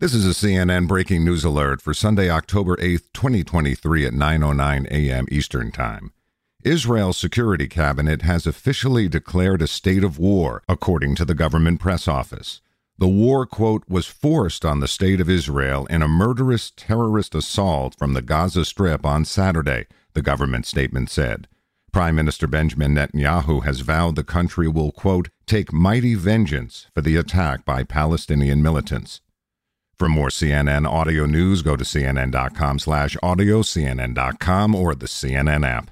This 0.00 0.14
is 0.14 0.24
a 0.24 0.28
CNN 0.28 0.86
breaking 0.86 1.24
news 1.24 1.42
alert 1.42 1.82
for 1.82 1.92
Sunday, 1.92 2.30
October 2.30 2.76
8th, 2.76 3.12
2023 3.14 4.06
at 4.06 4.12
9:09 4.12 4.86
a.m. 4.92 5.26
Eastern 5.28 5.72
Time. 5.72 6.12
Israel's 6.62 7.16
Security 7.16 7.66
Cabinet 7.66 8.22
has 8.22 8.46
officially 8.46 9.08
declared 9.08 9.60
a 9.60 9.66
state 9.66 10.04
of 10.04 10.16
war, 10.16 10.62
according 10.68 11.16
to 11.16 11.24
the 11.24 11.34
government 11.34 11.80
press 11.80 12.06
office. 12.06 12.60
The 12.98 13.08
war, 13.08 13.44
quote, 13.44 13.82
was 13.88 14.06
forced 14.06 14.64
on 14.64 14.78
the 14.78 14.86
state 14.86 15.20
of 15.20 15.28
Israel 15.28 15.84
in 15.86 16.00
a 16.00 16.06
murderous 16.06 16.70
terrorist 16.76 17.34
assault 17.34 17.96
from 17.98 18.12
the 18.12 18.22
Gaza 18.22 18.64
Strip 18.64 19.04
on 19.04 19.24
Saturday, 19.24 19.86
the 20.12 20.22
government 20.22 20.64
statement 20.64 21.10
said. 21.10 21.48
Prime 21.90 22.14
Minister 22.14 22.46
Benjamin 22.46 22.94
Netanyahu 22.94 23.64
has 23.64 23.80
vowed 23.80 24.14
the 24.14 24.22
country 24.22 24.68
will, 24.68 24.92
quote, 24.92 25.30
take 25.44 25.72
mighty 25.72 26.14
vengeance 26.14 26.86
for 26.94 27.00
the 27.00 27.16
attack 27.16 27.64
by 27.64 27.82
Palestinian 27.82 28.62
militants. 28.62 29.22
For 29.98 30.08
more 30.08 30.28
CNN 30.28 30.86
audio 30.86 31.26
news, 31.26 31.62
go 31.62 31.74
to 31.74 31.82
cnn.com 31.82 32.78
slash 32.78 33.16
audio, 33.20 33.62
cnn.com, 33.62 34.74
or 34.76 34.94
the 34.94 35.06
CNN 35.06 35.66
app. 35.66 35.90